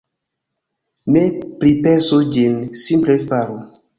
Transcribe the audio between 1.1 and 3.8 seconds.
Ne pripensu ĝin, simple faru.